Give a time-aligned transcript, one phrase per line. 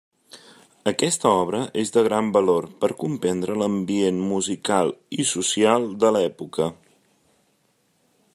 [0.91, 6.71] Aquesta obra és de gran valor per comprendre l'ambient musical i social de l'època.